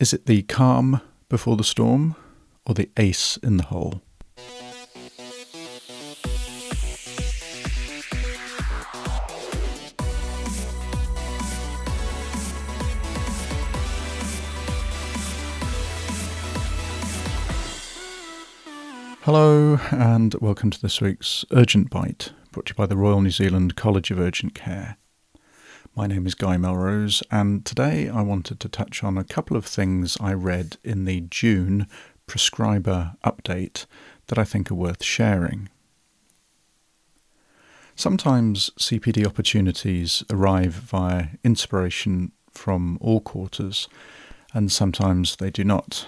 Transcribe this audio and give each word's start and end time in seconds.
Is 0.00 0.14
it 0.14 0.24
the 0.24 0.40
calm 0.44 1.02
before 1.28 1.58
the 1.58 1.62
storm 1.62 2.16
or 2.64 2.72
the 2.72 2.88
ace 2.96 3.36
in 3.42 3.58
the 3.58 3.64
hole? 3.64 4.00
Hello, 19.20 19.78
and 19.90 20.34
welcome 20.40 20.70
to 20.70 20.80
this 20.80 21.02
week's 21.02 21.44
Urgent 21.50 21.90
Bite, 21.90 22.32
brought 22.52 22.64
to 22.64 22.70
you 22.70 22.74
by 22.74 22.86
the 22.86 22.96
Royal 22.96 23.20
New 23.20 23.28
Zealand 23.28 23.76
College 23.76 24.10
of 24.10 24.18
Urgent 24.18 24.54
Care. 24.54 24.96
My 25.96 26.06
name 26.06 26.24
is 26.24 26.36
Guy 26.36 26.56
Melrose, 26.56 27.20
and 27.32 27.66
today 27.66 28.08
I 28.08 28.22
wanted 28.22 28.60
to 28.60 28.68
touch 28.68 29.02
on 29.02 29.18
a 29.18 29.24
couple 29.24 29.56
of 29.56 29.66
things 29.66 30.16
I 30.20 30.32
read 30.34 30.76
in 30.84 31.04
the 31.04 31.22
June 31.22 31.88
prescriber 32.28 33.16
update 33.24 33.86
that 34.28 34.38
I 34.38 34.44
think 34.44 34.70
are 34.70 34.76
worth 34.76 35.02
sharing. 35.02 35.68
Sometimes 37.96 38.70
CPD 38.78 39.26
opportunities 39.26 40.22
arrive 40.30 40.74
via 40.74 41.30
inspiration 41.42 42.30
from 42.52 42.96
all 43.00 43.20
quarters, 43.20 43.88
and 44.54 44.70
sometimes 44.70 45.36
they 45.36 45.50
do 45.50 45.64
not. 45.64 46.06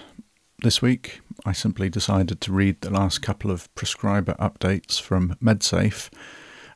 This 0.59 0.81
week, 0.81 1.19
I 1.45 1.51
simply 1.51 1.89
decided 1.89 2.39
to 2.39 2.53
read 2.53 2.79
the 2.79 2.89
last 2.89 3.21
couple 3.21 3.51
of 3.51 3.73
prescriber 3.75 4.35
updates 4.35 4.99
from 4.99 5.35
MedSafe 5.43 6.09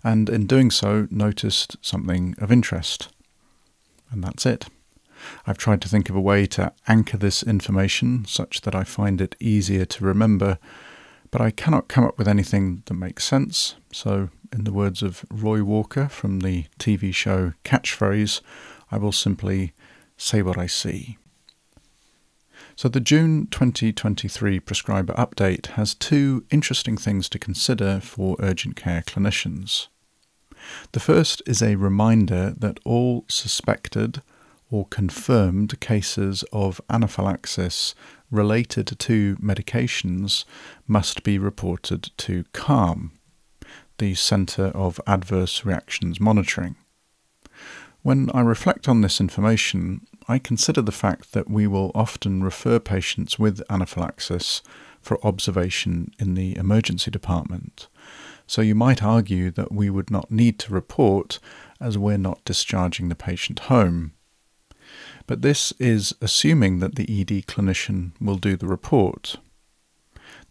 and 0.08 0.30
in 0.30 0.48
doing 0.48 0.72
so 0.72 1.06
noticed 1.12 1.76
something 1.82 2.34
of 2.38 2.50
interest. 2.50 3.10
And 4.10 4.24
that's 4.24 4.46
it. 4.46 4.68
I've 5.46 5.58
tried 5.58 5.82
to 5.82 5.90
think 5.90 6.10
of 6.10 6.16
a 6.16 6.22
way 6.22 6.46
to 6.46 6.72
anchor 6.88 7.18
this 7.18 7.44
information 7.44 8.24
such 8.24 8.62
that 8.62 8.74
I 8.74 8.86
find 8.86 9.20
it 9.20 9.36
easier 9.42 9.84
to 9.84 10.06
remember, 10.06 10.60
but 11.30 11.42
I 11.42 11.52
cannot 11.52 11.90
come 11.90 12.06
up 12.06 12.18
with 12.18 12.28
anything 12.30 12.84
that 12.86 12.94
makes 12.94 13.26
sense. 13.26 13.76
So, 13.92 14.30
in 14.54 14.64
the 14.64 14.72
words 14.72 15.04
of 15.04 15.26
Roy 15.30 15.62
Walker 15.62 16.08
from 16.08 16.40
the 16.40 16.68
TV 16.80 17.14
show 17.14 17.52
Catchphrase, 17.66 18.40
I 18.90 18.98
will 18.98 19.12
simply 19.12 19.74
say 20.16 20.42
what 20.42 20.58
I 20.58 20.68
see. 20.68 21.18
So, 22.78 22.88
the 22.88 23.02
June 23.02 23.48
2023 23.48 24.62
prescriber 24.62 25.14
update 25.16 25.66
has 25.76 25.94
two 25.94 26.46
interesting 26.50 26.96
things 26.96 27.28
to 27.28 27.40
consider 27.40 28.00
for 28.00 28.38
urgent 28.40 28.78
care 28.78 29.02
clinicians. 29.02 29.88
The 30.92 31.00
first 31.00 31.42
is 31.46 31.62
a 31.62 31.76
reminder 31.76 32.54
that 32.58 32.80
all 32.86 33.26
suspected 33.28 34.22
or 34.70 34.86
confirmed 34.88 35.80
cases 35.80 36.44
of 36.52 36.82
anaphylaxis 36.90 37.96
related 38.30 38.88
to 39.00 39.38
medications 39.38 40.44
must 40.88 41.24
be 41.24 41.38
reported 41.38 42.12
to 42.18 42.44
CARM, 42.54 43.12
the 43.98 44.14
Centre 44.16 44.72
of 44.76 45.00
Adverse 45.08 45.66
Reactions 45.66 46.20
Monitoring. 46.20 46.76
When 48.04 48.30
I 48.34 48.42
reflect 48.42 48.88
on 48.88 49.02
this 49.02 49.20
information, 49.20 50.06
I 50.28 50.40
consider 50.40 50.82
the 50.82 50.92
fact 50.92 51.32
that 51.32 51.50
we 51.50 51.68
will 51.68 51.92
often 51.96 52.44
refer 52.44 52.80
patients 52.80 53.40
with 53.40 53.62
anaphylaxis 53.70 54.62
for 55.02 55.26
observation 55.26 56.12
in 56.20 56.34
the 56.34 56.56
emergency 56.58 57.10
department. 57.12 57.88
So 58.48 58.62
you 58.62 58.76
might 58.76 59.04
argue 59.04 59.52
that 59.52 59.72
we 59.72 59.90
would 59.90 60.10
not 60.10 60.32
need 60.32 60.58
to 60.60 60.74
report 60.74 61.40
as 61.80 61.98
we're 61.98 62.18
not 62.18 62.44
discharging 62.46 63.10
the 63.10 63.16
patient 63.16 63.60
home. 63.60 64.14
But 65.28 65.42
this 65.42 65.74
is 65.80 66.16
assuming 66.22 66.80
that 66.80 66.96
the 66.96 67.04
ED 67.04 67.46
clinician 67.46 68.14
will 68.22 68.38
do 68.38 68.56
the 68.56 68.68
report. 68.68 69.36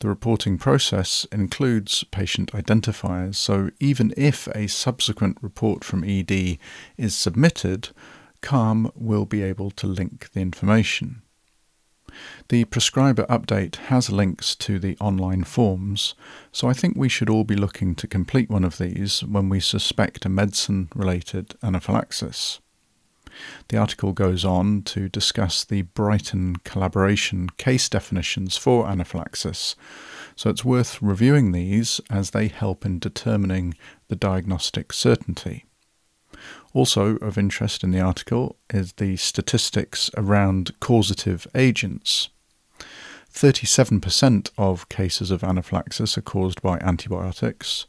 The 0.00 0.08
reporting 0.08 0.58
process 0.58 1.27
includes 1.33 2.05
patient 2.05 2.52
identifiers, 2.52 3.36
so 3.36 3.70
even 3.80 4.12
if 4.17 4.46
a 4.48 4.67
subsequent 4.67 5.39
report 5.40 5.83
from 5.83 6.05
ED 6.05 6.58
is 6.98 7.14
submitted, 7.14 7.89
CARM 8.42 8.90
will 8.95 9.24
be 9.24 9.42
able 9.42 9.70
to 9.70 9.86
link 9.86 10.30
the 10.33 10.40
information. 10.40 11.23
The 12.49 12.65
prescriber 12.65 13.25
update 13.27 13.77
has 13.77 14.11
links 14.11 14.55
to 14.57 14.79
the 14.79 14.97
online 15.01 15.45
forms, 15.45 16.15
so 16.53 16.69
I 16.69 16.73
think 16.73 16.97
we 16.97 17.09
should 17.09 17.29
all 17.29 17.45
be 17.45 17.57
looking 17.57 17.95
to 17.97 18.07
complete 18.07 18.49
one 18.49 18.65
of 18.65 18.79
these 18.79 19.25
when 19.25 19.49
we 19.49 19.61
suspect 19.61 20.25
a 20.25 20.29
medicine 20.29 20.89
related 20.95 21.55
anaphylaxis. 21.63 22.61
The 23.69 23.77
article 23.77 24.13
goes 24.13 24.45
on 24.45 24.83
to 24.85 25.09
discuss 25.09 25.65
the 25.65 25.83
Brighton 25.83 26.57
collaboration 26.65 27.51
case 27.59 27.89
definitions 27.89 28.57
for 28.57 28.89
anaphylaxis, 28.89 29.77
so 30.37 30.48
it's 30.48 30.65
worth 30.65 31.03
reviewing 31.03 31.53
these 31.53 32.01
as 32.09 32.31
they 32.31 32.48
help 32.48 32.87
in 32.87 32.98
determining 32.98 33.75
the 34.09 34.17
diagnostic 34.17 34.93
certainty. 34.93 35.67
Also 36.73 37.17
of 37.17 37.39
interest 37.39 37.83
in 37.83 37.90
the 37.90 38.01
article 38.01 38.57
is 38.73 38.92
the 38.95 39.17
statistics 39.17 40.11
around 40.17 40.79
causative 40.80 41.46
agents. 41.55 42.29
37% 43.33 44.51
of 44.56 44.89
cases 44.89 45.30
of 45.30 45.45
anaphylaxis 45.45 46.17
are 46.17 46.23
caused 46.23 46.62
by 46.62 46.79
antibiotics, 46.79 47.86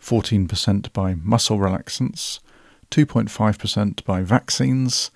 14% 0.00 0.92
by 0.92 1.14
muscle 1.14 1.58
relaxants, 1.58 2.40
2.5% 2.90 4.04
by 4.04 4.22
vaccines, 4.22 5.10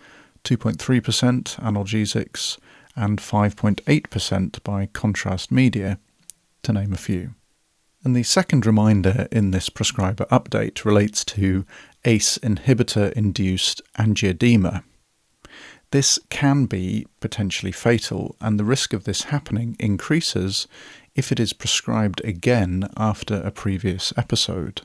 2.3% 0.45 1.57
analgesics, 1.57 2.59
and 2.97 3.19
5.8% 3.19 4.63
by 4.63 4.87
contrast 4.87 5.51
media, 5.51 5.99
to 6.63 6.73
name 6.73 6.93
a 6.93 6.99
few. 6.99 7.35
And 8.05 8.15
the 8.15 8.23
second 8.23 8.67
reminder 8.67 9.29
in 9.33 9.51
this 9.51 9.69
prescriber 9.69 10.27
update 10.27 10.85
relates 10.85 11.25
to 11.27 11.65
ACE 12.05 12.39
inhibitor 12.39 13.13
induced 13.13 13.81
angioedema. 13.99 14.83
This 15.91 16.19
can 16.29 16.67
be 16.67 17.07
potentially 17.21 17.73
fatal, 17.73 18.37
and 18.41 18.59
the 18.59 18.65
risk 18.65 18.93
of 18.93 19.05
this 19.05 19.25
happening 19.25 19.77
increases 19.79 20.67
if 21.15 21.31
it 21.31 21.39
is 21.39 21.53
prescribed 21.53 22.21
again 22.25 22.89
after 22.97 23.37
a 23.37 23.51
previous 23.51 24.13
episode. 24.17 24.83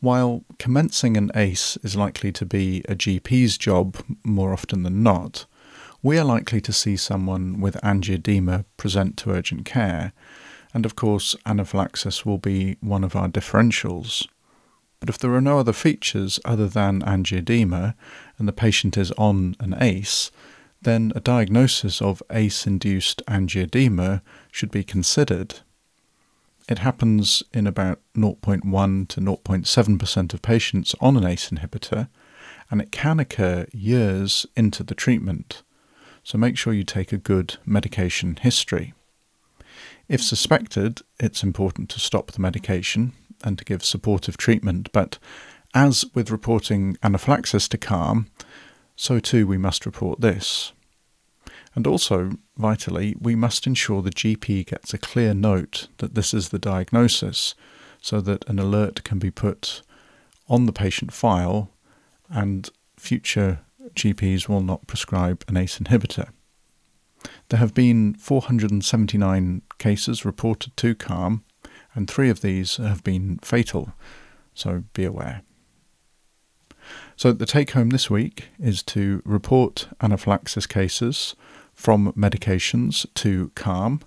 While 0.00 0.44
commencing 0.58 1.16
an 1.16 1.30
ACE 1.34 1.78
is 1.82 1.96
likely 1.96 2.32
to 2.32 2.44
be 2.44 2.82
a 2.88 2.94
GP's 2.94 3.56
job 3.56 3.96
more 4.24 4.52
often 4.52 4.82
than 4.82 5.02
not, 5.02 5.46
we 6.02 6.18
are 6.18 6.24
likely 6.24 6.60
to 6.60 6.72
see 6.72 6.96
someone 6.96 7.60
with 7.60 7.80
angioedema 7.82 8.66
present 8.76 9.16
to 9.18 9.30
urgent 9.30 9.64
care, 9.64 10.12
and 10.74 10.84
of 10.84 10.96
course, 10.96 11.36
anaphylaxis 11.46 12.26
will 12.26 12.36
be 12.36 12.76
one 12.80 13.04
of 13.04 13.16
our 13.16 13.28
differentials. 13.28 14.26
But 15.00 15.08
if 15.08 15.18
there 15.18 15.34
are 15.34 15.40
no 15.40 15.58
other 15.58 15.72
features 15.72 16.40
other 16.44 16.66
than 16.66 17.02
angioedema 17.02 17.94
and 18.38 18.48
the 18.48 18.52
patient 18.52 18.96
is 18.96 19.12
on 19.12 19.56
an 19.60 19.74
ACE, 19.80 20.30
then 20.82 21.12
a 21.14 21.20
diagnosis 21.20 22.00
of 22.00 22.22
ACE 22.30 22.66
induced 22.66 23.24
angioedema 23.26 24.22
should 24.50 24.70
be 24.70 24.84
considered. 24.84 25.60
It 26.68 26.78
happens 26.78 27.42
in 27.52 27.66
about 27.66 28.00
0.1 28.16 29.08
to 29.08 29.20
0.7% 29.20 30.34
of 30.34 30.42
patients 30.42 30.94
on 31.00 31.16
an 31.16 31.26
ACE 31.26 31.50
inhibitor, 31.50 32.08
and 32.70 32.80
it 32.80 32.92
can 32.92 33.20
occur 33.20 33.66
years 33.72 34.46
into 34.56 34.82
the 34.82 34.94
treatment. 34.94 35.62
So 36.22 36.38
make 36.38 36.56
sure 36.56 36.72
you 36.72 36.84
take 36.84 37.12
a 37.12 37.18
good 37.18 37.58
medication 37.66 38.36
history. 38.40 38.94
If 40.08 40.22
suspected, 40.22 41.02
it's 41.20 41.42
important 41.42 41.90
to 41.90 42.00
stop 42.00 42.32
the 42.32 42.40
medication 42.40 43.12
and 43.44 43.56
to 43.58 43.64
give 43.64 43.84
supportive 43.84 44.36
treatment, 44.36 44.90
but 44.92 45.18
as 45.74 46.04
with 46.14 46.30
reporting 46.30 46.96
anaphylaxis 47.02 47.68
to 47.68 47.78
CARM, 47.78 48.28
so 48.96 49.20
too 49.20 49.46
we 49.46 49.58
must 49.58 49.86
report 49.86 50.20
this. 50.20 50.72
And 51.74 51.86
also, 51.86 52.32
vitally, 52.56 53.16
we 53.20 53.34
must 53.34 53.66
ensure 53.66 54.00
the 54.00 54.10
GP 54.10 54.66
gets 54.66 54.94
a 54.94 54.98
clear 54.98 55.34
note 55.34 55.88
that 55.98 56.14
this 56.14 56.32
is 56.32 56.48
the 56.48 56.58
diagnosis 56.58 57.54
so 58.00 58.20
that 58.20 58.48
an 58.48 58.58
alert 58.58 59.02
can 59.02 59.18
be 59.18 59.30
put 59.30 59.82
on 60.48 60.66
the 60.66 60.72
patient 60.72 61.12
file 61.12 61.70
and 62.28 62.70
future 62.96 63.60
GPs 63.94 64.48
will 64.48 64.60
not 64.60 64.86
prescribe 64.86 65.44
an 65.48 65.56
ACE 65.56 65.78
inhibitor. 65.78 66.28
There 67.48 67.60
have 67.60 67.74
been 67.74 68.14
479 68.14 69.62
cases 69.78 70.24
reported 70.24 70.76
to 70.76 70.94
CARM, 70.94 71.44
and 71.94 72.08
three 72.08 72.30
of 72.30 72.40
these 72.40 72.76
have 72.76 73.04
been 73.04 73.38
fatal, 73.38 73.92
so 74.54 74.84
be 74.92 75.04
aware. 75.04 75.42
So, 77.16 77.32
the 77.32 77.46
take 77.46 77.70
home 77.70 77.90
this 77.90 78.10
week 78.10 78.48
is 78.58 78.82
to 78.84 79.22
report 79.24 79.88
anaphylaxis 80.02 80.66
cases 80.66 81.34
from 81.72 82.12
medications 82.12 83.06
to 83.14 83.50
CARM, 83.54 84.00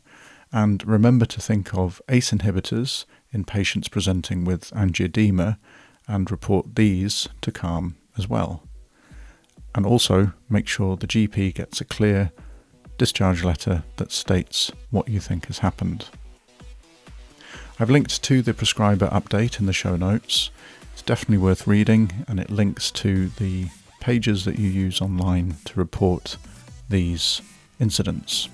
and 0.51 0.85
remember 0.85 1.25
to 1.25 1.41
think 1.41 1.73
of 1.73 2.01
ACE 2.09 2.31
inhibitors 2.31 3.05
in 3.31 3.43
patients 3.43 3.87
presenting 3.87 4.45
with 4.45 4.71
angioedema 4.71 5.57
and 6.07 6.31
report 6.31 6.75
these 6.75 7.27
to 7.41 7.51
CARM 7.51 7.97
as 8.17 8.27
well. 8.29 8.63
And 9.75 9.85
also 9.85 10.33
make 10.49 10.67
sure 10.67 10.95
the 10.95 11.07
GP 11.07 11.53
gets 11.53 11.81
a 11.81 11.85
clear 11.85 12.31
discharge 12.97 13.43
letter 13.43 13.83
that 13.97 14.11
states 14.11 14.71
what 14.89 15.07
you 15.07 15.19
think 15.19 15.47
has 15.47 15.59
happened. 15.59 16.05
I've 17.79 17.91
linked 17.91 18.23
to 18.23 18.41
the 18.41 18.55
prescriber 18.55 19.07
update 19.09 19.59
in 19.59 19.67
the 19.67 19.73
show 19.73 19.95
notes. 19.95 20.49
It's 20.93 21.03
definitely 21.03 21.37
worth 21.37 21.67
reading, 21.67 22.25
and 22.27 22.39
it 22.39 22.49
links 22.49 22.89
to 22.91 23.29
the 23.29 23.67
pages 23.99 24.45
that 24.45 24.57
you 24.57 24.67
use 24.67 24.99
online 24.99 25.57
to 25.65 25.79
report 25.79 26.37
these 26.89 27.39
incidents. 27.79 28.49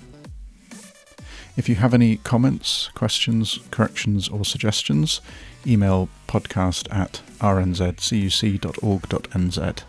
If 1.55 1.69
you 1.69 1.75
have 1.75 1.93
any 1.93 2.17
comments, 2.17 2.89
questions, 2.95 3.59
corrections, 3.71 4.27
or 4.27 4.43
suggestions, 4.43 5.21
email 5.65 6.09
podcast 6.27 6.93
at 6.93 7.21
rnzcuc.org.nz. 7.39 9.83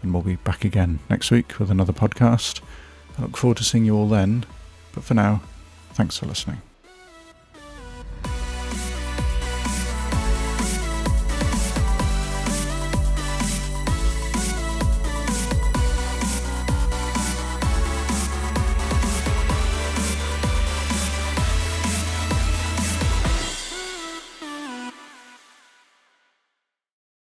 And 0.00 0.14
we'll 0.14 0.22
be 0.22 0.36
back 0.36 0.64
again 0.64 1.00
next 1.10 1.30
week 1.30 1.58
with 1.58 1.70
another 1.70 1.92
podcast. 1.92 2.62
I 3.18 3.22
look 3.22 3.36
forward 3.36 3.58
to 3.58 3.64
seeing 3.64 3.84
you 3.84 3.94
all 3.96 4.08
then. 4.08 4.46
But 4.94 5.04
for 5.04 5.12
now, 5.14 5.42
thanks 5.92 6.16
for 6.16 6.24
listening. 6.26 6.62